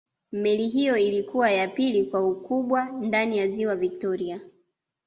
[0.31, 4.41] meli hiyo ilikuwa ya pili kwa ukubwa ndani ya ziwa victoria